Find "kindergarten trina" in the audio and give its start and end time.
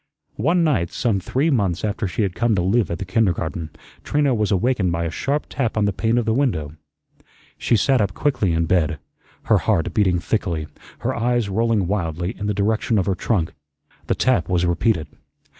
3.05-4.33